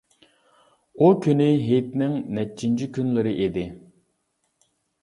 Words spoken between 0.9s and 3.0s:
ئۇ كۈنى ھېيتنىڭ نەچچىنچى